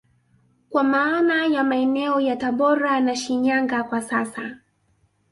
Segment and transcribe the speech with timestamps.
[0.69, 4.57] Kwa maana ya maeneo ya tabora na Shinyanga kwa sasa